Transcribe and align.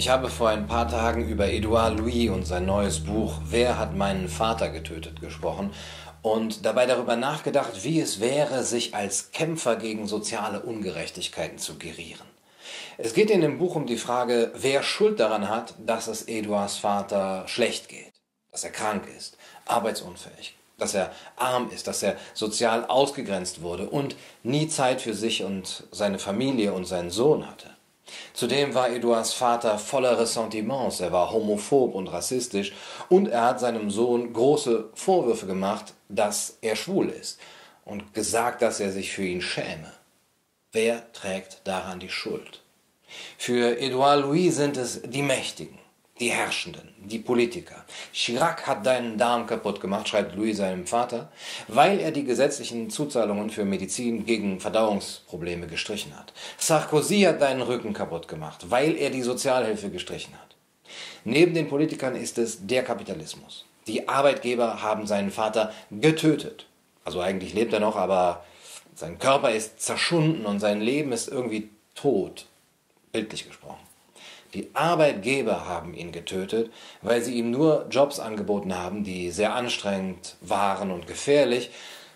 Ich 0.00 0.08
habe 0.08 0.30
vor 0.30 0.48
ein 0.48 0.66
paar 0.66 0.88
Tagen 0.88 1.28
über 1.28 1.50
Edouard 1.50 1.98
Louis 1.98 2.30
und 2.30 2.46
sein 2.46 2.64
neues 2.64 3.00
Buch 3.00 3.34
Wer 3.44 3.78
hat 3.78 3.94
meinen 3.94 4.30
Vater 4.30 4.70
getötet 4.70 5.20
gesprochen 5.20 5.74
und 6.22 6.64
dabei 6.64 6.86
darüber 6.86 7.16
nachgedacht, 7.16 7.84
wie 7.84 8.00
es 8.00 8.18
wäre, 8.18 8.62
sich 8.62 8.94
als 8.94 9.30
Kämpfer 9.30 9.76
gegen 9.76 10.06
soziale 10.06 10.60
Ungerechtigkeiten 10.60 11.58
zu 11.58 11.76
gerieren. 11.76 12.24
Es 12.96 13.12
geht 13.12 13.28
in 13.28 13.42
dem 13.42 13.58
Buch 13.58 13.74
um 13.74 13.84
die 13.84 13.98
Frage, 13.98 14.52
wer 14.54 14.82
Schuld 14.82 15.20
daran 15.20 15.50
hat, 15.50 15.74
dass 15.84 16.06
es 16.06 16.22
Eduards 16.28 16.78
Vater 16.78 17.46
schlecht 17.46 17.90
geht, 17.90 18.14
dass 18.52 18.64
er 18.64 18.70
krank 18.70 19.02
ist, 19.18 19.36
arbeitsunfähig, 19.66 20.56
dass 20.78 20.94
er 20.94 21.12
arm 21.36 21.68
ist, 21.70 21.86
dass 21.86 22.02
er 22.02 22.16
sozial 22.32 22.86
ausgegrenzt 22.86 23.60
wurde 23.60 23.90
und 23.90 24.16
nie 24.44 24.66
Zeit 24.66 25.02
für 25.02 25.12
sich 25.12 25.44
und 25.44 25.84
seine 25.90 26.18
Familie 26.18 26.72
und 26.72 26.86
seinen 26.86 27.10
Sohn 27.10 27.46
hatte. 27.46 27.68
Zudem 28.32 28.74
war 28.74 28.90
Eduards 28.90 29.32
Vater 29.32 29.78
voller 29.78 30.18
Ressentiments, 30.18 31.00
er 31.00 31.12
war 31.12 31.32
homophob 31.32 31.94
und 31.94 32.08
rassistisch 32.08 32.72
und 33.08 33.28
er 33.28 33.42
hat 33.42 33.60
seinem 33.60 33.90
Sohn 33.90 34.32
große 34.32 34.90
Vorwürfe 34.94 35.46
gemacht, 35.46 35.94
dass 36.08 36.58
er 36.60 36.76
schwul 36.76 37.08
ist 37.08 37.40
und 37.84 38.14
gesagt, 38.14 38.62
dass 38.62 38.80
er 38.80 38.92
sich 38.92 39.12
für 39.12 39.24
ihn 39.24 39.42
schäme. 39.42 39.92
Wer 40.72 41.12
trägt 41.12 41.62
daran 41.64 41.98
die 41.98 42.10
Schuld? 42.10 42.62
Für 43.36 43.76
Edouard 43.80 44.22
Louis 44.22 44.54
sind 44.54 44.76
es 44.76 45.02
die 45.02 45.22
Mächtigen, 45.22 45.79
die 46.20 46.30
Herrschenden, 46.30 46.88
die 46.98 47.18
Politiker. 47.18 47.84
Chirac 48.12 48.66
hat 48.66 48.84
deinen 48.84 49.16
Darm 49.16 49.46
kaputt 49.46 49.80
gemacht, 49.80 50.08
schreibt 50.08 50.36
Louis 50.36 50.58
seinem 50.58 50.86
Vater, 50.86 51.32
weil 51.66 51.98
er 51.98 52.10
die 52.10 52.24
gesetzlichen 52.24 52.90
Zuzahlungen 52.90 53.48
für 53.48 53.64
Medizin 53.64 54.26
gegen 54.26 54.60
Verdauungsprobleme 54.60 55.66
gestrichen 55.66 56.16
hat. 56.16 56.34
Sarkozy 56.58 57.22
hat 57.22 57.40
deinen 57.40 57.62
Rücken 57.62 57.94
kaputt 57.94 58.28
gemacht, 58.28 58.70
weil 58.70 58.96
er 58.96 59.08
die 59.08 59.22
Sozialhilfe 59.22 59.88
gestrichen 59.90 60.34
hat. 60.34 60.56
Neben 61.24 61.54
den 61.54 61.68
Politikern 61.68 62.14
ist 62.14 62.36
es 62.36 62.66
der 62.66 62.84
Kapitalismus. 62.84 63.64
Die 63.86 64.08
Arbeitgeber 64.08 64.82
haben 64.82 65.06
seinen 65.06 65.30
Vater 65.30 65.72
getötet. 65.90 66.66
Also 67.04 67.20
eigentlich 67.20 67.54
lebt 67.54 67.72
er 67.72 67.80
noch, 67.80 67.96
aber 67.96 68.44
sein 68.94 69.18
Körper 69.18 69.52
ist 69.52 69.80
zerschunden 69.80 70.44
und 70.44 70.60
sein 70.60 70.82
Leben 70.82 71.12
ist 71.12 71.28
irgendwie 71.28 71.70
tot, 71.94 72.46
bildlich 73.12 73.46
gesprochen. 73.46 73.89
Die 74.54 74.70
Arbeitgeber 74.74 75.66
haben 75.66 75.94
ihn 75.94 76.12
getötet, 76.12 76.72
weil 77.02 77.22
sie 77.22 77.34
ihm 77.34 77.50
nur 77.50 77.86
Jobs 77.90 78.18
angeboten 78.18 78.76
haben, 78.76 79.04
die 79.04 79.30
sehr 79.30 79.54
anstrengend 79.54 80.36
waren 80.40 80.90
und 80.90 81.06
gefährlich. 81.06 81.70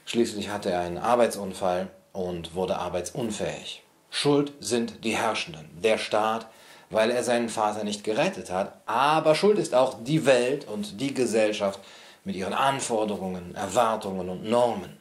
Schließlich 0.04 0.48
hatte 0.50 0.70
er 0.70 0.80
einen 0.80 0.98
Arbeitsunfall 0.98 1.90
und 2.12 2.54
wurde 2.54 2.76
arbeitsunfähig. 2.76 3.82
Schuld 4.10 4.52
sind 4.60 5.04
die 5.04 5.16
Herrschenden, 5.16 5.68
der 5.82 5.98
Staat, 5.98 6.46
weil 6.90 7.10
er 7.10 7.24
seinen 7.24 7.48
Vater 7.48 7.84
nicht 7.84 8.04
gerettet 8.04 8.50
hat. 8.50 8.80
Aber 8.86 9.34
Schuld 9.34 9.58
ist 9.58 9.74
auch 9.74 10.02
die 10.02 10.26
Welt 10.26 10.66
und 10.68 11.00
die 11.00 11.14
Gesellschaft 11.14 11.80
mit 12.24 12.36
ihren 12.36 12.54
Anforderungen, 12.54 13.54
Erwartungen 13.54 14.28
und 14.28 14.44
Normen. 14.44 14.98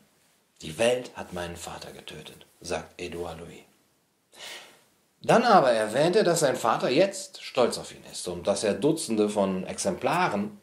Die 0.62 0.78
Welt 0.78 1.12
hat 1.16 1.34
meinen 1.34 1.56
Vater 1.56 1.92
getötet, 1.92 2.46
sagt 2.62 3.00
Edouard 3.02 3.40
Louis. 3.40 3.73
Dann 5.24 5.44
aber 5.44 5.72
erwähnt 5.72 6.18
er, 6.18 6.26
dass 6.26 6.42
sein 6.42 6.58
Vater 6.58 6.90
jetzt 6.90 7.42
stolz 7.42 7.78
auf 7.78 7.94
ihn 7.94 8.04
ist 8.12 8.28
und 8.28 8.46
dass 8.46 8.64
er 8.64 8.74
Dutzende 8.74 9.30
von 9.30 9.66
Exemplaren 9.66 10.60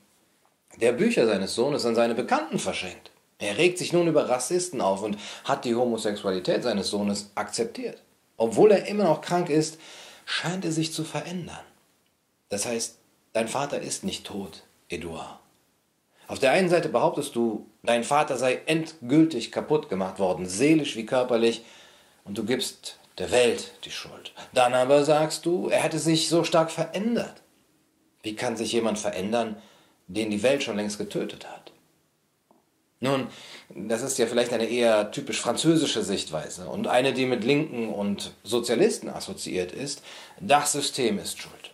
der 0.81 0.93
Bücher 0.93 1.27
seines 1.27 1.55
Sohnes 1.55 1.87
an 1.87 1.95
seine 1.95 2.15
Bekannten 2.15 2.59
verschenkt. 2.59 3.11
Er 3.39 3.57
regt 3.57 3.79
sich 3.79 3.95
nun 3.95 4.07
über 4.07 4.29
Rassisten 4.29 4.83
auf 4.83 5.03
und 5.03 5.17
hat 5.45 5.65
die 5.65 5.75
Homosexualität 5.75 6.63
seines 6.63 6.89
Sohnes 6.89 7.31
akzeptiert. 7.35 8.03
Obwohl 8.37 8.71
er 8.71 8.87
immer 8.87 9.05
noch 9.05 9.23
krank 9.23 9.49
ist, 9.49 9.79
scheint 10.27 10.67
er 10.67 10.73
sich 10.73 10.93
zu 10.93 11.05
verändern. 11.05 11.65
Das 12.51 12.67
heißt, 12.67 12.99
dein 13.33 13.49
Vater 13.49 13.81
ist 13.81 14.05
nicht 14.05 14.27
tot, 14.27 14.65
Edouard. 14.91 15.39
Auf 16.29 16.39
der 16.39 16.53
einen 16.53 16.69
Seite 16.69 16.91
behauptest 16.91 17.35
du, 17.35 17.67
dein 17.83 18.05
Vater 18.05 18.37
sei 18.37 18.61
endgültig 18.67 19.51
kaputt 19.53 19.89
gemacht 19.89 20.19
worden, 20.19 20.47
seelisch 20.47 20.97
wie 20.97 21.07
körperlich, 21.07 21.65
und 22.25 22.37
du 22.37 22.45
gibst 22.45 22.99
der 23.19 23.31
Welt 23.31 23.73
die 23.85 23.91
Schuld. 23.91 24.33
Dann 24.53 24.75
aber 24.75 25.05
sagst 25.05 25.47
du, 25.47 25.69
er 25.69 25.83
hätte 25.83 25.99
sich 25.99 26.29
so 26.29 26.45
stark 26.45 26.71
verändert. 26.71 27.43
Wie 28.23 28.37
kann 28.37 28.57
sich 28.57 28.73
jemand 28.73 28.99
verändern, 28.99 29.57
den 30.07 30.31
die 30.31 30.43
Welt 30.43 30.63
schon 30.63 30.77
längst 30.77 30.99
getötet 30.99 31.49
hat? 31.49 31.73
Nun, 33.03 33.29
das 33.71 34.03
ist 34.03 34.19
ja 34.19 34.27
vielleicht 34.27 34.53
eine 34.53 34.69
eher 34.69 35.11
typisch 35.11 35.41
französische 35.41 36.03
Sichtweise 36.03 36.69
und 36.69 36.87
eine, 36.87 37.15
die 37.15 37.25
mit 37.25 37.45
Linken 37.45 37.89
und 37.89 38.33
Sozialisten 38.45 39.09
assoziiert 39.09 39.73
ist. 39.73 40.03
Das 40.39 40.73
System 40.73 41.19
ist 41.19 41.41
schuld. 41.41 41.71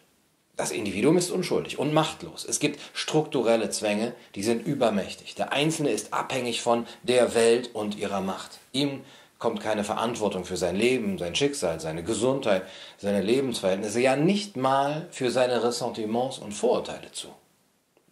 Das 0.57 0.71
Individuum 0.71 1.19
ist 1.19 1.31
unschuldig 1.31 1.79
und 1.79 1.93
machtlos. 1.93 2.47
Es 2.49 2.61
gibt 2.61 2.81
strukturelle 2.95 3.71
Zwänge, 3.71 4.15
die 4.37 4.43
sind 4.43 4.67
übermächtig. 4.67 5.35
Der 5.35 5.53
Einzelne 5.53 5.91
ist 5.91 6.15
abhängig 6.15 6.63
von 6.63 6.87
der 7.03 7.35
Welt 7.35 7.75
und 7.75 7.99
ihrer 7.99 8.21
Macht. 8.21 8.59
Ihm 8.73 9.03
kommt 9.39 9.61
keine 9.61 9.85
Verantwortung 9.85 10.45
für 10.45 10.57
sein 10.57 10.77
Leben, 10.77 11.19
sein 11.19 11.35
Schicksal, 11.35 11.79
seine 11.81 12.03
Gesundheit, 12.03 12.63
seine 12.99 13.21
Lebensverhältnisse, 13.21 14.01
ja 14.01 14.17
nicht 14.17 14.57
mal 14.57 15.07
für 15.11 15.31
seine 15.31 15.63
Ressentiments 15.63 16.39
und 16.39 16.53
Vorurteile 16.53 17.13
zu. 17.13 17.29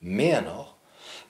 Mehr 0.01 0.43
noch, 0.43 0.75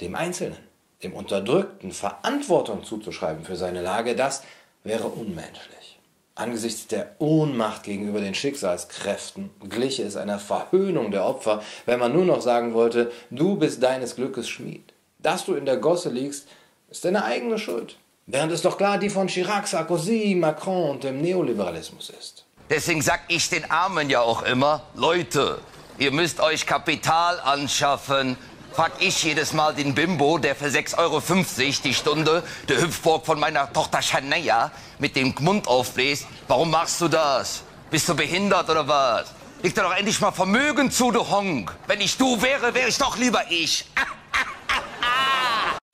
dem 0.00 0.14
Einzelnen, 0.16 0.58
dem 1.02 1.12
Unterdrückten 1.12 1.92
Verantwortung 1.92 2.82
zuzuschreiben 2.82 3.44
für 3.44 3.56
seine 3.56 3.82
Lage, 3.82 4.16
das 4.16 4.42
wäre 4.82 5.06
unmenschlich. 5.06 6.00
Angesichts 6.36 6.88
der 6.88 7.14
Ohnmacht 7.20 7.84
gegenüber 7.84 8.20
den 8.20 8.34
Schicksalskräften 8.34 9.50
gliche 9.68 10.02
es 10.02 10.16
einer 10.16 10.40
Verhöhnung 10.40 11.12
der 11.12 11.24
Opfer, 11.24 11.62
wenn 11.86 12.00
man 12.00 12.12
nur 12.12 12.24
noch 12.24 12.42
sagen 12.42 12.74
wollte, 12.74 13.12
du 13.30 13.56
bist 13.56 13.80
deines 13.84 14.16
Glückes 14.16 14.48
Schmied. 14.48 14.92
Dass 15.20 15.44
du 15.44 15.54
in 15.54 15.64
der 15.64 15.76
Gosse 15.76 16.10
liegst, 16.10 16.48
ist 16.90 17.04
deine 17.04 17.24
eigene 17.24 17.58
Schuld. 17.58 17.98
Während 18.26 18.52
es 18.52 18.62
doch 18.62 18.78
klar 18.78 18.96
die 18.96 19.10
von 19.10 19.26
Chirac, 19.26 19.68
Sarkozy, 19.68 20.34
Macron 20.34 20.92
und 20.92 21.04
dem 21.04 21.20
Neoliberalismus 21.20 22.08
ist. 22.08 22.46
Deswegen 22.70 23.02
sag 23.02 23.20
ich 23.28 23.50
den 23.50 23.70
Armen 23.70 24.08
ja 24.08 24.22
auch 24.22 24.42
immer, 24.42 24.82
Leute, 24.94 25.60
ihr 25.98 26.10
müsst 26.10 26.40
euch 26.40 26.64
Kapital 26.64 27.38
anschaffen. 27.40 28.38
Frag 28.72 28.92
ich 29.00 29.22
jedes 29.22 29.52
Mal 29.52 29.74
den 29.74 29.94
Bimbo, 29.94 30.38
der 30.38 30.56
für 30.56 30.68
6,50 30.68 30.98
Euro 30.98 31.22
die 31.84 31.94
Stunde 31.94 32.42
der 32.66 32.80
Hüpfburg 32.80 33.26
von 33.26 33.38
meiner 33.38 33.70
Tochter 33.70 34.00
Shania 34.00 34.70
mit 34.98 35.16
dem 35.16 35.34
Mund 35.40 35.68
aufbläst. 35.68 36.26
Warum 36.48 36.70
machst 36.70 37.02
du 37.02 37.08
das? 37.08 37.62
Bist 37.90 38.08
du 38.08 38.16
behindert 38.16 38.70
oder 38.70 38.88
was? 38.88 39.34
Leg 39.62 39.74
dir 39.74 39.82
doch 39.82 39.94
endlich 39.94 40.18
mal 40.20 40.32
Vermögen 40.32 40.90
zu, 40.90 41.10
du 41.10 41.28
Honk. 41.28 41.76
Wenn 41.86 42.00
ich 42.00 42.16
du 42.16 42.40
wäre, 42.40 42.74
wäre 42.74 42.88
ich 42.88 42.96
doch 42.96 43.18
lieber 43.18 43.42
ich. 43.50 43.84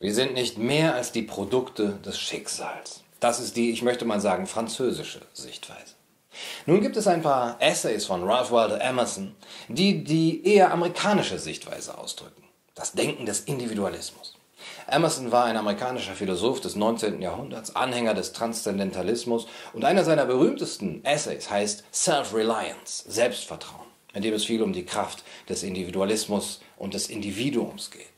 Wir 0.02 0.14
sind 0.14 0.32
nicht 0.32 0.56
mehr 0.56 0.94
als 0.94 1.12
die 1.12 1.20
Produkte 1.20 1.98
des 2.06 2.18
Schicksals. 2.18 3.04
Das 3.20 3.38
ist 3.38 3.54
die, 3.56 3.70
ich 3.70 3.82
möchte 3.82 4.06
mal 4.06 4.18
sagen, 4.18 4.46
französische 4.46 5.20
Sichtweise. 5.34 5.94
Nun 6.64 6.80
gibt 6.80 6.96
es 6.96 7.06
ein 7.06 7.20
paar 7.20 7.60
Essays 7.60 8.06
von 8.06 8.24
Ralph 8.24 8.50
Waldo 8.50 8.76
Emerson, 8.76 9.34
die 9.68 10.02
die 10.02 10.42
eher 10.46 10.72
amerikanische 10.72 11.38
Sichtweise 11.38 11.98
ausdrücken. 11.98 12.44
Das 12.74 12.92
Denken 12.92 13.26
des 13.26 13.40
Individualismus. 13.40 14.38
Emerson 14.88 15.32
war 15.32 15.44
ein 15.44 15.58
amerikanischer 15.58 16.14
Philosoph 16.14 16.62
des 16.62 16.76
19. 16.76 17.20
Jahrhunderts, 17.20 17.76
Anhänger 17.76 18.14
des 18.14 18.32
Transzendentalismus 18.32 19.48
und 19.74 19.84
einer 19.84 20.04
seiner 20.04 20.24
berühmtesten 20.24 21.04
Essays 21.04 21.50
heißt 21.50 21.84
Self-Reliance, 21.92 23.04
Selbstvertrauen, 23.06 23.88
in 24.14 24.22
dem 24.22 24.32
es 24.32 24.46
viel 24.46 24.62
um 24.62 24.72
die 24.72 24.86
Kraft 24.86 25.24
des 25.50 25.62
Individualismus 25.62 26.62
und 26.78 26.94
des 26.94 27.10
Individuums 27.10 27.90
geht. 27.90 28.09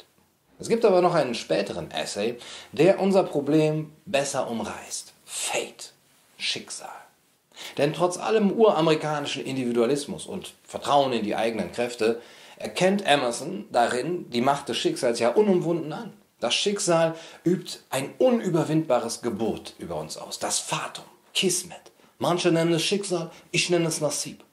Es 0.62 0.68
gibt 0.68 0.84
aber 0.84 1.02
noch 1.02 1.14
einen 1.14 1.34
späteren 1.34 1.90
Essay, 1.90 2.38
der 2.70 3.00
unser 3.00 3.24
Problem 3.24 3.92
besser 4.06 4.48
umreißt. 4.48 5.12
Fate, 5.24 5.92
Schicksal. 6.38 6.88
Denn 7.78 7.92
trotz 7.92 8.16
allem 8.16 8.52
uramerikanischen 8.52 9.44
Individualismus 9.44 10.24
und 10.24 10.54
Vertrauen 10.62 11.12
in 11.14 11.24
die 11.24 11.34
eigenen 11.34 11.72
Kräfte 11.72 12.22
erkennt 12.58 13.04
Emerson 13.04 13.64
darin 13.72 14.30
die 14.30 14.40
Macht 14.40 14.68
des 14.68 14.76
Schicksals 14.76 15.18
ja 15.18 15.30
unumwunden 15.30 15.92
an. 15.92 16.12
Das 16.38 16.54
Schicksal 16.54 17.16
übt 17.44 17.80
ein 17.90 18.14
unüberwindbares 18.18 19.20
Gebot 19.20 19.74
über 19.80 19.96
uns 19.96 20.16
aus. 20.16 20.38
Das 20.38 20.60
Fatum, 20.60 21.06
Kismet. 21.34 21.90
Manche 22.18 22.52
nennen 22.52 22.74
es 22.74 22.84
Schicksal, 22.84 23.32
ich 23.50 23.68
nenne 23.68 23.88
es 23.88 24.00
Nasib. 24.00 24.44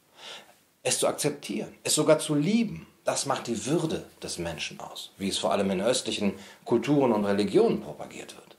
Es 0.81 0.97
zu 0.97 1.07
akzeptieren, 1.07 1.75
es 1.83 1.93
sogar 1.93 2.17
zu 2.17 2.33
lieben, 2.33 2.87
das 3.09 3.25
macht 3.25 3.47
die 3.47 3.65
Würde 3.65 4.05
des 4.21 4.37
Menschen 4.37 4.79
aus, 4.79 5.09
wie 5.17 5.29
es 5.29 5.39
vor 5.39 5.51
allem 5.51 5.71
in 5.71 5.81
östlichen 5.81 6.37
Kulturen 6.63 7.11
und 7.11 7.25
Religionen 7.25 7.81
propagiert 7.81 8.35
wird. 8.35 8.55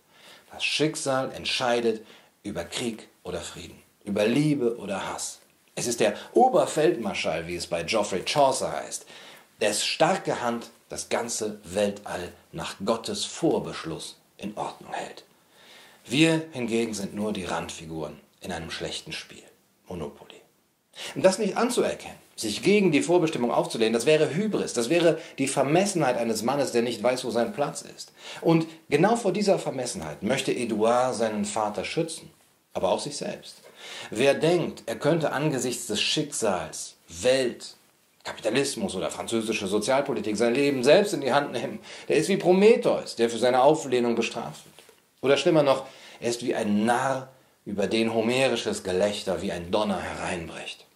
Das 0.50 0.64
Schicksal 0.64 1.31
entscheidet 1.31 2.05
über 2.43 2.64
Krieg 2.64 3.06
oder 3.23 3.43
Frieden, 3.43 3.81
über 4.02 4.26
Liebe 4.26 4.76
oder 4.79 5.06
Hass. 5.06 5.38
Es 5.76 5.87
ist 5.87 6.00
der 6.00 6.17
Oberfeldmarschall, 6.32 7.47
wie 7.47 7.55
es 7.55 7.69
bei 7.69 7.85
Geoffrey 7.85 8.25
Chaucer 8.25 8.73
heißt, 8.73 9.06
des 9.61 9.87
starke 9.87 10.41
Hand 10.41 10.70
das 10.88 11.08
ganze 11.08 11.61
Weltall 11.62 12.32
nach 12.50 12.75
Gottes 12.85 13.25
Vorbeschluss 13.25 14.17
in 14.37 14.56
Ordnung 14.56 14.93
hält. 14.93 15.23
Wir 16.05 16.44
hingegen 16.50 16.94
sind 16.94 17.14
nur 17.14 17.32
die 17.32 17.44
Randfiguren 17.44 18.19
in 18.41 18.50
einem 18.50 18.73
schlechten 18.73 19.12
Spiel. 19.12 19.44
Monopoly. 19.87 20.41
Und 21.14 21.25
das 21.25 21.38
nicht 21.38 21.56
anzuerkennen, 21.56 22.19
sich 22.40 22.62
gegen 22.62 22.92
die 22.92 23.02
Vorbestimmung 23.02 23.50
aufzulehnen, 23.50 23.92
das 23.92 24.06
wäre 24.06 24.34
Hybris, 24.34 24.72
das 24.72 24.88
wäre 24.88 25.19
die 25.38 25.48
Vermessenheit 25.48 26.16
eines 26.16 26.42
Mannes, 26.42 26.72
der 26.72 26.82
nicht 26.82 27.02
weiß, 27.02 27.25
wo 27.25 27.31
sein 27.31 27.52
Platz 27.52 27.82
ist. 27.82 28.12
Und 28.40 28.66
genau 28.88 29.16
vor 29.16 29.32
dieser 29.32 29.58
Vermessenheit 29.58 30.22
möchte 30.22 30.54
Edouard 30.54 31.14
seinen 31.14 31.44
Vater 31.44 31.84
schützen, 31.84 32.31
aber 32.72 32.90
auch 32.90 33.00
sich 33.00 33.16
selbst. 33.16 33.62
Wer 34.10 34.34
denkt, 34.34 34.82
er 34.87 34.96
könnte 34.96 35.32
angesichts 35.32 35.87
des 35.87 36.00
Schicksals, 36.00 36.96
Welt, 37.08 37.76
Kapitalismus 38.25 38.94
oder 38.94 39.10
französische 39.10 39.66
Sozialpolitik 39.66 40.37
sein 40.37 40.54
Leben 40.54 40.84
selbst 40.84 41.14
in 41.14 41.22
die 41.22 41.32
Hand 41.32 41.52
nehmen, 41.52 41.81
der 42.08 42.16
ist 42.16 42.28
wie 42.28 42.37
Prometheus, 42.37 43.16
der 43.16 43.31
für 43.31 43.38
seine 43.38 43.62
Auflehnung 43.62 44.14
bestraft 44.14 44.64
wird. 44.66 44.84
Oder 45.22 45.37
schlimmer 45.37 45.62
noch, 45.62 45.87
er 46.20 46.31
ist 46.31 46.44
wie 46.44 46.54
ein 46.54 46.84
Narr, 46.84 47.28
über 47.66 47.87
den 47.87 48.12
homerisches 48.12 48.82
Gelächter 48.82 49.42
wie 49.42 49.52
ein 49.52 49.70
Donner 49.70 50.00
hereinbricht. 50.00 50.87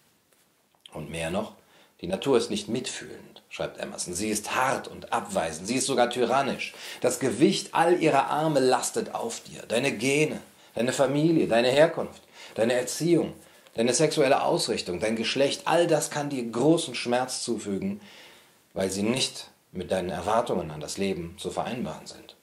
Und 0.95 1.11
mehr 1.11 1.29
noch, 1.29 1.53
die 2.01 2.07
Natur 2.07 2.37
ist 2.37 2.49
nicht 2.49 2.69
mitfühlend, 2.69 3.43
schreibt 3.49 3.79
Emerson. 3.79 4.13
Sie 4.13 4.29
ist 4.29 4.55
hart 4.55 4.87
und 4.87 5.11
abweisend, 5.11 5.67
sie 5.67 5.75
ist 5.75 5.87
sogar 5.87 6.09
tyrannisch. 6.09 6.73
Das 7.01 7.19
Gewicht 7.19 7.69
all 7.73 8.01
ihrer 8.01 8.27
Arme 8.27 8.61
lastet 8.61 9.13
auf 9.13 9.41
dir, 9.41 9.63
deine 9.67 9.91
Gene, 9.91 10.39
deine 10.73 10.93
Familie, 10.93 11.47
deine 11.47 11.69
Herkunft, 11.69 12.21
deine 12.55 12.73
Erziehung, 12.73 13.33
deine 13.75 13.93
sexuelle 13.93 14.41
Ausrichtung, 14.41 14.99
dein 14.99 15.17
Geschlecht, 15.17 15.63
all 15.65 15.85
das 15.85 16.09
kann 16.09 16.29
dir 16.29 16.49
großen 16.49 16.95
Schmerz 16.95 17.43
zufügen, 17.43 17.99
weil 18.73 18.89
sie 18.89 19.03
nicht 19.03 19.49
mit 19.73 19.91
deinen 19.91 20.09
Erwartungen 20.09 20.71
an 20.71 20.79
das 20.79 20.97
Leben 20.97 21.35
zu 21.37 21.51
vereinbaren 21.51 22.07
sind. 22.07 22.35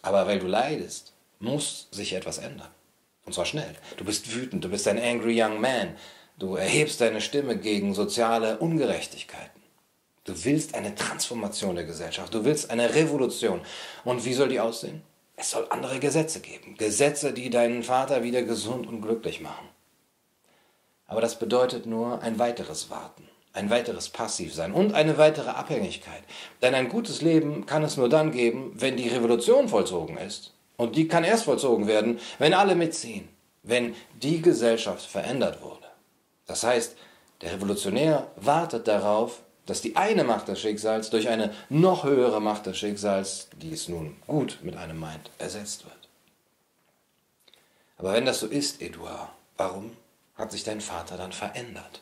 Aber 0.00 0.26
weil 0.26 0.38
du 0.38 0.46
leidest, 0.46 1.12
muss 1.40 1.88
sich 1.90 2.14
etwas 2.14 2.38
ändern. 2.38 2.70
Und 3.26 3.34
zwar 3.34 3.44
schnell. 3.44 3.74
Du 3.96 4.04
bist 4.04 4.34
wütend, 4.34 4.64
du 4.64 4.68
bist 4.70 4.86
ein 4.88 5.02
angry 5.02 5.42
young 5.42 5.60
man. 5.60 5.96
Du 6.38 6.56
erhebst 6.56 7.00
deine 7.00 7.22
Stimme 7.22 7.56
gegen 7.56 7.94
soziale 7.94 8.58
Ungerechtigkeiten. 8.58 9.62
Du 10.24 10.44
willst 10.44 10.74
eine 10.74 10.94
Transformation 10.94 11.76
der 11.76 11.84
Gesellschaft. 11.84 12.34
Du 12.34 12.44
willst 12.44 12.70
eine 12.70 12.94
Revolution. 12.94 13.62
Und 14.04 14.24
wie 14.26 14.34
soll 14.34 14.50
die 14.50 14.60
aussehen? 14.60 15.02
Es 15.36 15.50
soll 15.50 15.66
andere 15.70 15.98
Gesetze 15.98 16.40
geben. 16.40 16.76
Gesetze, 16.76 17.32
die 17.32 17.48
deinen 17.48 17.82
Vater 17.82 18.22
wieder 18.22 18.42
gesund 18.42 18.86
und 18.86 19.00
glücklich 19.00 19.40
machen. 19.40 19.66
Aber 21.06 21.22
das 21.22 21.38
bedeutet 21.38 21.86
nur 21.86 22.20
ein 22.20 22.38
weiteres 22.38 22.90
Warten, 22.90 23.26
ein 23.54 23.70
weiteres 23.70 24.10
Passivsein 24.10 24.72
und 24.72 24.92
eine 24.92 25.16
weitere 25.16 25.50
Abhängigkeit. 25.50 26.22
Denn 26.60 26.74
ein 26.74 26.90
gutes 26.90 27.22
Leben 27.22 27.64
kann 27.64 27.82
es 27.82 27.96
nur 27.96 28.10
dann 28.10 28.30
geben, 28.30 28.72
wenn 28.74 28.98
die 28.98 29.08
Revolution 29.08 29.70
vollzogen 29.70 30.18
ist. 30.18 30.52
Und 30.76 30.96
die 30.96 31.08
kann 31.08 31.24
erst 31.24 31.44
vollzogen 31.44 31.86
werden, 31.86 32.20
wenn 32.38 32.52
alle 32.52 32.74
mitziehen, 32.74 33.28
wenn 33.62 33.94
die 34.20 34.42
Gesellschaft 34.42 35.06
verändert 35.06 35.62
wurde. 35.62 35.85
Das 36.46 36.62
heißt, 36.62 36.96
der 37.42 37.52
Revolutionär 37.52 38.30
wartet 38.36 38.88
darauf, 38.88 39.42
dass 39.66 39.80
die 39.80 39.96
eine 39.96 40.24
Macht 40.24 40.48
des 40.48 40.60
Schicksals 40.60 41.10
durch 41.10 41.28
eine 41.28 41.52
noch 41.68 42.04
höhere 42.04 42.40
Macht 42.40 42.66
des 42.66 42.78
Schicksals, 42.78 43.48
die 43.60 43.72
es 43.72 43.88
nun 43.88 44.16
gut 44.26 44.58
mit 44.62 44.76
einem 44.76 44.98
meint, 44.98 45.30
ersetzt 45.38 45.84
wird. 45.84 45.94
Aber 47.98 48.12
wenn 48.12 48.26
das 48.26 48.40
so 48.40 48.46
ist, 48.46 48.80
Edouard, 48.80 49.28
warum 49.56 49.96
hat 50.36 50.52
sich 50.52 50.64
dein 50.64 50.80
Vater 50.80 51.16
dann 51.16 51.32
verändert? 51.32 52.00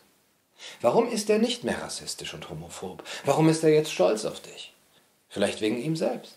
Warum 0.80 1.08
ist 1.08 1.30
er 1.30 1.38
nicht 1.38 1.64
mehr 1.64 1.80
rassistisch 1.82 2.34
und 2.34 2.48
homophob? 2.48 3.02
Warum 3.24 3.48
ist 3.48 3.64
er 3.64 3.70
jetzt 3.70 3.92
stolz 3.92 4.24
auf 4.24 4.40
dich? 4.40 4.72
Vielleicht 5.28 5.60
wegen 5.60 5.80
ihm 5.80 5.96
selbst. 5.96 6.36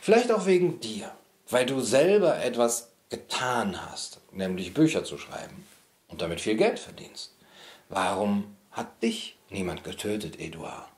Vielleicht 0.00 0.30
auch 0.30 0.46
wegen 0.46 0.80
dir, 0.80 1.10
weil 1.48 1.66
du 1.66 1.80
selber 1.80 2.42
etwas 2.42 2.88
getan 3.08 3.90
hast, 3.90 4.20
nämlich 4.32 4.74
Bücher 4.74 5.04
zu 5.04 5.18
schreiben 5.18 5.66
und 6.10 6.22
damit 6.22 6.40
viel 6.40 6.56
Geld 6.56 6.78
verdienst. 6.78 7.34
Warum 7.88 8.56
hat 8.70 9.02
dich 9.02 9.36
niemand 9.48 9.84
getötet, 9.84 10.38
Eduard? 10.38 10.88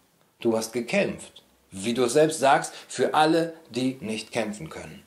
Du 0.41 0.57
hast 0.57 0.73
gekämpft, 0.73 1.43
wie 1.71 1.95
du 1.95 2.09
selbst 2.09 2.41
sagst, 2.41 2.75
für 2.89 3.15
alle, 3.15 3.55
die 3.71 3.97
nicht 4.01 4.33
kämpfen 4.33 4.69
können. 4.69 5.03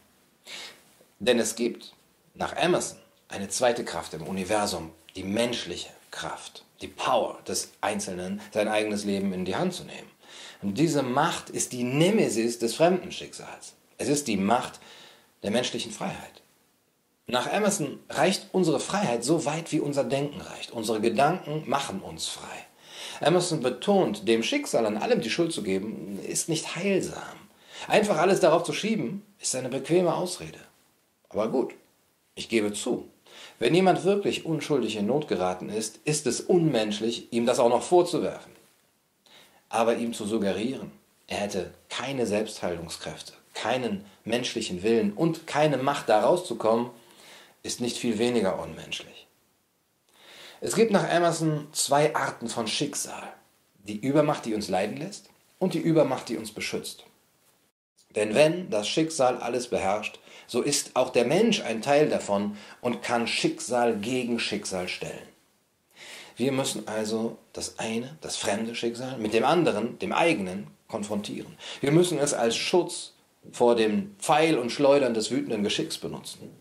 Denn 1.19 1.39
es 1.39 1.55
gibt, 1.55 1.93
nach 2.33 2.55
Emerson, 2.55 2.97
eine 3.27 3.49
zweite 3.49 3.85
Kraft 3.85 4.13
im 4.13 4.23
Universum, 4.23 4.91
die 5.15 5.23
menschliche 5.23 5.89
Kraft, 6.11 6.63
die 6.81 6.87
Power 6.87 7.39
des 7.47 7.71
Einzelnen, 7.81 8.41
sein 8.51 8.67
eigenes 8.67 9.05
Leben 9.05 9.33
in 9.33 9.45
die 9.45 9.55
Hand 9.55 9.73
zu 9.73 9.83
nehmen. 9.83 10.09
Und 10.61 10.77
diese 10.77 11.03
Macht 11.03 11.49
ist 11.49 11.71
die 11.73 11.83
Nemesis 11.83 12.59
des 12.59 12.75
Fremdenschicksals. 12.75 13.73
Es 13.97 14.07
ist 14.07 14.27
die 14.27 14.37
Macht 14.37 14.79
der 15.43 15.51
menschlichen 15.51 15.91
Freiheit. 15.91 16.41
Nach 17.27 17.51
Emerson 17.51 17.99
reicht 18.09 18.49
unsere 18.51 18.79
Freiheit 18.79 19.23
so 19.23 19.45
weit, 19.45 19.71
wie 19.71 19.79
unser 19.79 20.03
Denken 20.03 20.41
reicht. 20.41 20.71
Unsere 20.71 21.01
Gedanken 21.01 21.63
machen 21.65 22.01
uns 22.01 22.27
frei. 22.27 22.65
Emerson 23.19 23.61
betont, 23.61 24.27
dem 24.27 24.43
Schicksal 24.43 24.85
an 24.85 24.97
allem 24.97 25.21
die 25.21 25.29
Schuld 25.29 25.51
zu 25.51 25.63
geben, 25.63 26.19
ist 26.27 26.49
nicht 26.49 26.75
heilsam. 26.75 27.21
Einfach 27.87 28.17
alles 28.17 28.41
darauf 28.41 28.63
zu 28.63 28.73
schieben, 28.73 29.23
ist 29.39 29.55
eine 29.55 29.69
bequeme 29.69 30.13
Ausrede. 30.13 30.59
Aber 31.29 31.49
gut, 31.49 31.73
ich 32.35 32.47
gebe 32.47 32.73
zu. 32.73 33.09
Wenn 33.57 33.73
jemand 33.73 34.03
wirklich 34.03 34.45
unschuldig 34.45 34.95
in 34.95 35.07
Not 35.07 35.27
geraten 35.27 35.69
ist, 35.69 35.99
ist 36.05 36.27
es 36.27 36.41
unmenschlich, 36.41 37.31
ihm 37.31 37.45
das 37.45 37.59
auch 37.59 37.69
noch 37.69 37.83
vorzuwerfen. 37.83 38.51
Aber 39.69 39.95
ihm 39.97 40.13
zu 40.13 40.25
suggerieren, 40.25 40.91
er 41.27 41.37
hätte 41.37 41.73
keine 41.89 42.27
Selbstheilungskräfte, 42.27 43.33
keinen 43.53 44.05
menschlichen 44.25 44.83
Willen 44.83 45.13
und 45.13 45.47
keine 45.47 45.77
Macht, 45.77 46.09
da 46.09 46.21
rauszukommen, 46.21 46.91
ist 47.65 47.81
nicht 47.81 47.97
viel 47.97 48.19
weniger 48.19 48.59
unmenschlich. 48.59 49.27
Es 50.61 50.75
gibt 50.75 50.91
nach 50.91 51.09
Emerson 51.09 51.67
zwei 51.73 52.15
Arten 52.15 52.47
von 52.47 52.67
Schicksal. 52.67 53.33
Die 53.83 53.99
Übermacht, 53.99 54.45
die 54.45 54.53
uns 54.53 54.69
leiden 54.69 54.97
lässt 54.97 55.29
und 55.59 55.73
die 55.73 55.79
Übermacht, 55.79 56.29
die 56.29 56.37
uns 56.37 56.51
beschützt. 56.51 57.03
Denn 58.15 58.33
wenn 58.33 58.69
das 58.69 58.87
Schicksal 58.87 59.37
alles 59.37 59.67
beherrscht, 59.67 60.19
so 60.47 60.61
ist 60.61 60.95
auch 60.95 61.09
der 61.09 61.25
Mensch 61.25 61.61
ein 61.61 61.81
Teil 61.81 62.07
davon 62.07 62.57
und 62.81 63.01
kann 63.01 63.27
Schicksal 63.27 63.97
gegen 63.97 64.39
Schicksal 64.39 64.87
stellen. 64.87 65.27
Wir 66.37 66.51
müssen 66.51 66.87
also 66.87 67.37
das 67.53 67.79
eine, 67.79 68.17
das 68.21 68.37
fremde 68.37 68.75
Schicksal, 68.75 69.17
mit 69.17 69.33
dem 69.33 69.45
anderen, 69.45 69.99
dem 69.99 70.13
eigenen, 70.13 70.67
konfrontieren. 70.87 71.57
Wir 71.81 71.91
müssen 71.91 72.19
es 72.19 72.33
als 72.33 72.55
Schutz 72.55 73.13
vor 73.51 73.75
dem 73.75 74.15
Pfeil 74.19 74.57
und 74.57 74.71
Schleudern 74.71 75.13
des 75.13 75.31
wütenden 75.31 75.63
Geschicks 75.63 75.97
benutzen. 75.97 76.51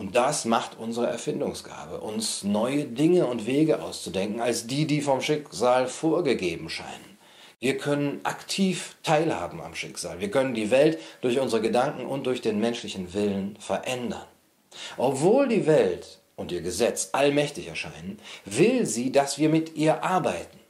Und 0.00 0.16
das 0.16 0.46
macht 0.46 0.78
unsere 0.78 1.08
Erfindungsgabe, 1.08 2.00
uns 2.00 2.42
neue 2.42 2.86
Dinge 2.86 3.26
und 3.26 3.44
Wege 3.44 3.82
auszudenken, 3.82 4.40
als 4.40 4.66
die, 4.66 4.86
die 4.86 5.02
vom 5.02 5.20
Schicksal 5.20 5.88
vorgegeben 5.88 6.70
scheinen. 6.70 7.18
Wir 7.58 7.76
können 7.76 8.20
aktiv 8.22 8.96
teilhaben 9.02 9.60
am 9.60 9.74
Schicksal. 9.74 10.18
Wir 10.18 10.30
können 10.30 10.54
die 10.54 10.70
Welt 10.70 10.98
durch 11.20 11.38
unsere 11.38 11.60
Gedanken 11.60 12.06
und 12.06 12.24
durch 12.24 12.40
den 12.40 12.60
menschlichen 12.60 13.12
Willen 13.12 13.58
verändern. 13.60 14.24
Obwohl 14.96 15.48
die 15.48 15.66
Welt 15.66 16.20
und 16.34 16.50
ihr 16.50 16.62
Gesetz 16.62 17.10
allmächtig 17.12 17.68
erscheinen, 17.68 18.18
will 18.46 18.86
sie, 18.86 19.12
dass 19.12 19.36
wir 19.36 19.50
mit 19.50 19.76
ihr 19.76 20.02
arbeiten. 20.02 20.60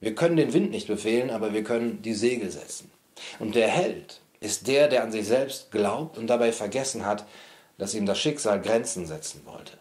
Wir 0.00 0.14
können 0.14 0.36
den 0.36 0.52
Wind 0.52 0.70
nicht 0.70 0.86
befehlen, 0.86 1.30
aber 1.30 1.54
wir 1.54 1.64
können 1.64 2.02
die 2.02 2.12
Segel 2.12 2.50
setzen. 2.50 2.90
Und 3.38 3.54
der 3.54 3.68
Held 3.68 4.20
ist 4.40 4.68
der, 4.68 4.88
der 4.88 5.02
an 5.02 5.12
sich 5.12 5.26
selbst 5.26 5.70
glaubt 5.70 6.18
und 6.18 6.26
dabei 6.26 6.52
vergessen 6.52 7.06
hat, 7.06 7.24
dass 7.78 7.94
ihm 7.94 8.06
das 8.06 8.18
Schicksal 8.18 8.60
Grenzen 8.60 9.06
setzen 9.06 9.42
wollte. 9.44 9.78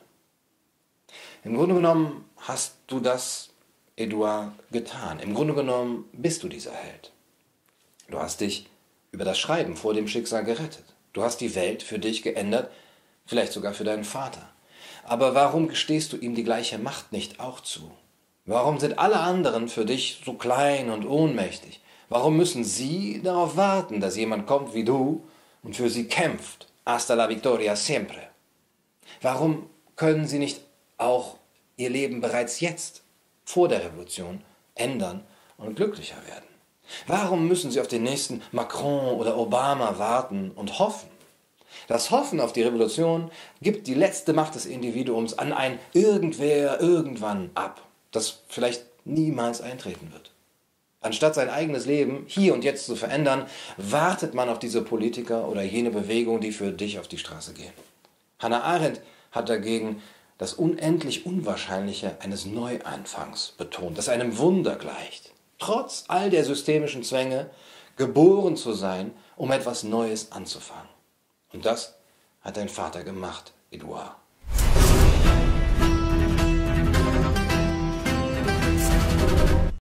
Im 1.44 1.56
Grunde 1.56 1.76
genommen 1.76 2.26
hast 2.38 2.76
du 2.88 3.00
das, 3.00 3.50
Eduard, 3.96 4.52
getan. 4.72 5.20
Im 5.20 5.34
Grunde 5.34 5.54
genommen 5.54 6.06
bist 6.12 6.44
du 6.44 6.50
dieser 6.50 6.74
Held. 6.74 7.12
Du 8.10 8.20
hast 8.20 8.42
dich 8.42 8.68
über 9.12 9.24
das 9.24 9.40
Schreiben 9.40 9.78
vor 9.78 9.94
dem 9.94 10.08
Schicksal 10.08 10.44
gerettet. 10.44 10.84
Du 11.14 11.24
hast 11.24 11.38
die 11.38 11.56
Welt 11.56 11.82
für 11.84 12.00
dich 12.00 12.24
geändert, 12.24 12.70
vielleicht 13.26 13.54
sogar 13.54 13.74
für 13.74 13.86
deinen 13.86 14.04
Vater. 14.04 14.50
Aber 15.04 15.34
warum 15.34 15.68
gestehst 15.68 16.12
du 16.12 16.18
ihm 16.18 16.36
die 16.36 16.44
gleiche 16.44 16.78
Macht 16.78 17.12
nicht 17.12 17.40
auch 17.40 17.62
zu? 17.62 17.92
Warum 18.46 18.80
sind 18.80 19.00
alle 19.00 19.20
anderen 19.20 19.70
für 19.70 19.86
dich 19.86 20.22
so 20.26 20.34
klein 20.34 20.90
und 20.90 21.06
ohnmächtig? 21.06 21.80
Warum 22.10 22.38
müssen 22.38 22.64
sie 22.64 23.22
darauf 23.24 23.56
warten, 23.56 24.02
dass 24.02 24.18
jemand 24.18 24.46
kommt 24.46 24.74
wie 24.74 24.84
du 24.84 25.24
und 25.64 25.76
für 25.76 25.90
sie 25.90 26.08
kämpft 26.08 26.68
Hasta 26.86 27.16
la 27.16 27.28
victoria 27.28 27.76
siempre. 27.76 28.30
Warum 29.22 29.70
können 29.96 30.28
Sie 30.28 30.38
nicht 30.38 30.62
auch 30.98 31.38
Ihr 31.78 31.90
Leben 31.90 32.22
bereits 32.22 32.60
jetzt, 32.60 33.02
vor 33.44 33.68
der 33.68 33.84
Revolution, 33.84 34.44
ändern 34.76 35.26
und 35.58 35.76
glücklicher 35.76 36.18
werden? 36.28 36.46
Warum 37.08 37.48
müssen 37.48 37.72
Sie 37.72 37.82
auf 37.82 37.88
den 37.88 38.04
nächsten 38.04 38.44
Macron 38.52 39.16
oder 39.16 39.36
Obama 39.38 39.98
warten 39.98 40.52
und 40.52 40.78
hoffen? 40.78 41.10
Das 41.88 42.12
Hoffen 42.12 42.40
auf 42.40 42.54
die 42.54 42.62
Revolution 42.62 43.32
gibt 43.62 43.88
die 43.88 43.96
letzte 43.96 44.34
Macht 44.34 44.54
des 44.54 44.68
Individuums 44.68 45.38
an 45.38 45.54
ein 45.54 45.80
Irgendwer 45.94 46.80
irgendwann 46.80 47.50
ab, 47.56 47.82
das 48.12 48.44
vielleicht 48.48 48.86
niemals 49.06 49.60
eintreten 49.62 50.14
wird. 50.14 50.35
Anstatt 51.06 51.36
sein 51.36 51.52
eigenes 51.52 51.86
Leben 51.86 52.26
hier 52.28 52.56
und 52.56 52.64
jetzt 52.64 52.88
zu 52.88 52.96
verändern, 52.96 53.46
wartet 53.78 54.34
man 54.34 54.50
auf 54.50 54.58
diese 54.58 54.82
Politiker 54.82 55.48
oder 55.48 55.62
jene 55.62 55.92
Bewegung, 55.92 56.42
die 56.42 56.52
für 56.52 56.72
dich 56.72 56.98
auf 56.98 57.08
die 57.08 57.20
Straße 57.20 57.54
gehen. 57.54 57.74
Hannah 58.40 58.64
Arendt 58.64 59.02
hat 59.32 59.48
dagegen 59.48 60.02
das 60.40 60.56
unendlich 60.56 61.28
Unwahrscheinliche 61.28 62.18
eines 62.22 62.48
Neuanfangs 62.48 63.54
betont, 63.56 64.00
das 64.00 64.10
einem 64.10 64.40
Wunder 64.40 64.78
gleicht. 64.78 65.32
Trotz 65.60 66.06
all 66.08 66.32
der 66.32 66.44
systemischen 66.44 67.04
Zwänge 67.04 67.52
geboren 67.98 68.58
zu 68.58 68.74
sein, 68.74 69.14
um 69.36 69.52
etwas 69.52 69.84
Neues 69.84 70.32
anzufangen. 70.32 70.90
Und 71.54 71.68
das 71.68 71.94
hat 72.42 72.58
dein 72.58 72.68
Vater 72.68 73.04
gemacht, 73.04 73.54
Edouard. 73.70 74.16